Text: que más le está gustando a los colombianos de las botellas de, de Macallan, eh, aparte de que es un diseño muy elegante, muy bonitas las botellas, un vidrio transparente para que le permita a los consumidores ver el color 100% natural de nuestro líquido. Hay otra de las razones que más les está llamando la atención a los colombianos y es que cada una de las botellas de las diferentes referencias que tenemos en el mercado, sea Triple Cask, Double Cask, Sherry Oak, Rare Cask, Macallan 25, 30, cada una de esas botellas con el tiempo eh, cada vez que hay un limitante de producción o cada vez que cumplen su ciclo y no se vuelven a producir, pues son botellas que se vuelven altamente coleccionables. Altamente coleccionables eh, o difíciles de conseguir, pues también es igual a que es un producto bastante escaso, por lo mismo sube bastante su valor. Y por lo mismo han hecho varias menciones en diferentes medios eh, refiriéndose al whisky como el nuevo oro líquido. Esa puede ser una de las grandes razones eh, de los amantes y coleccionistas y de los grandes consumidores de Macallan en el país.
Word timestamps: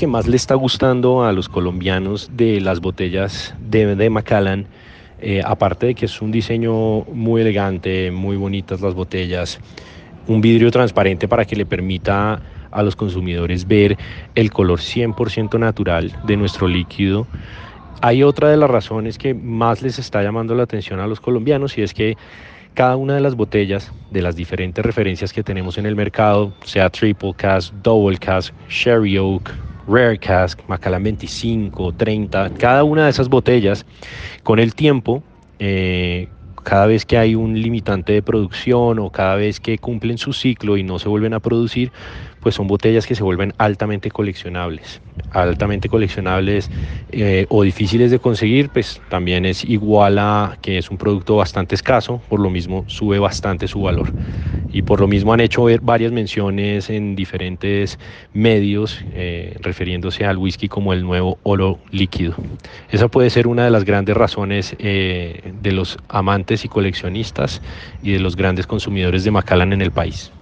que 0.00 0.06
más 0.06 0.26
le 0.26 0.36
está 0.36 0.54
gustando 0.54 1.24
a 1.24 1.32
los 1.34 1.50
colombianos 1.50 2.30
de 2.32 2.58
las 2.62 2.80
botellas 2.80 3.54
de, 3.60 3.96
de 3.96 4.08
Macallan, 4.08 4.66
eh, 5.20 5.42
aparte 5.44 5.88
de 5.88 5.94
que 5.94 6.06
es 6.06 6.22
un 6.22 6.32
diseño 6.32 7.02
muy 7.02 7.42
elegante, 7.42 8.10
muy 8.10 8.38
bonitas 8.38 8.80
las 8.80 8.94
botellas, 8.94 9.60
un 10.26 10.40
vidrio 10.40 10.70
transparente 10.70 11.28
para 11.28 11.44
que 11.44 11.54
le 11.54 11.66
permita 11.66 12.40
a 12.70 12.82
los 12.82 12.96
consumidores 12.96 13.68
ver 13.68 13.98
el 14.36 14.50
color 14.50 14.78
100% 14.78 15.58
natural 15.58 16.18
de 16.24 16.38
nuestro 16.38 16.66
líquido. 16.66 17.26
Hay 18.00 18.22
otra 18.22 18.48
de 18.48 18.56
las 18.56 18.70
razones 18.70 19.18
que 19.18 19.34
más 19.34 19.82
les 19.82 19.98
está 19.98 20.22
llamando 20.22 20.54
la 20.54 20.62
atención 20.62 20.98
a 21.00 21.06
los 21.06 21.20
colombianos 21.20 21.76
y 21.76 21.82
es 21.82 21.92
que 21.92 22.16
cada 22.72 22.96
una 22.96 23.16
de 23.16 23.20
las 23.20 23.34
botellas 23.34 23.92
de 24.10 24.22
las 24.22 24.34
diferentes 24.34 24.82
referencias 24.82 25.34
que 25.34 25.42
tenemos 25.42 25.76
en 25.76 25.84
el 25.84 25.94
mercado, 25.94 26.54
sea 26.64 26.88
Triple 26.88 27.34
Cask, 27.36 27.74
Double 27.82 28.16
Cask, 28.16 28.54
Sherry 28.70 29.18
Oak, 29.18 29.52
Rare 29.86 30.18
Cask, 30.18 30.60
Macallan 30.68 31.02
25, 31.02 31.92
30, 31.92 32.50
cada 32.50 32.84
una 32.84 33.04
de 33.04 33.10
esas 33.10 33.28
botellas 33.28 33.84
con 34.42 34.58
el 34.58 34.74
tiempo 34.74 35.22
eh, 35.58 36.28
cada 36.62 36.86
vez 36.86 37.04
que 37.04 37.18
hay 37.18 37.34
un 37.34 37.60
limitante 37.60 38.12
de 38.12 38.22
producción 38.22 38.98
o 38.98 39.10
cada 39.10 39.36
vez 39.36 39.60
que 39.60 39.78
cumplen 39.78 40.18
su 40.18 40.32
ciclo 40.32 40.76
y 40.76 40.82
no 40.82 40.98
se 40.98 41.08
vuelven 41.08 41.34
a 41.34 41.40
producir, 41.40 41.92
pues 42.40 42.54
son 42.54 42.66
botellas 42.66 43.06
que 43.06 43.14
se 43.14 43.22
vuelven 43.22 43.52
altamente 43.58 44.10
coleccionables. 44.10 45.00
Altamente 45.32 45.88
coleccionables 45.88 46.70
eh, 47.10 47.46
o 47.48 47.62
difíciles 47.62 48.10
de 48.10 48.18
conseguir, 48.18 48.70
pues 48.70 49.00
también 49.08 49.44
es 49.46 49.64
igual 49.64 50.18
a 50.18 50.58
que 50.60 50.78
es 50.78 50.90
un 50.90 50.98
producto 50.98 51.36
bastante 51.36 51.74
escaso, 51.74 52.20
por 52.28 52.40
lo 52.40 52.50
mismo 52.50 52.84
sube 52.88 53.18
bastante 53.18 53.68
su 53.68 53.82
valor. 53.82 54.14
Y 54.72 54.82
por 54.82 55.00
lo 55.00 55.08
mismo 55.08 55.32
han 55.32 55.40
hecho 55.40 55.66
varias 55.82 56.12
menciones 56.12 56.90
en 56.90 57.16
diferentes 57.16 57.98
medios 58.32 59.04
eh, 59.14 59.56
refiriéndose 59.60 60.24
al 60.24 60.38
whisky 60.38 60.68
como 60.68 60.92
el 60.92 61.02
nuevo 61.02 61.38
oro 61.42 61.78
líquido. 61.90 62.34
Esa 62.90 63.08
puede 63.08 63.30
ser 63.30 63.46
una 63.46 63.64
de 63.64 63.70
las 63.70 63.84
grandes 63.84 64.16
razones 64.16 64.76
eh, 64.78 65.52
de 65.60 65.72
los 65.72 65.98
amantes 66.08 66.64
y 66.64 66.68
coleccionistas 66.68 67.60
y 68.02 68.12
de 68.12 68.20
los 68.20 68.36
grandes 68.36 68.66
consumidores 68.66 69.24
de 69.24 69.30
Macallan 69.30 69.72
en 69.72 69.82
el 69.82 69.90
país. 69.90 70.32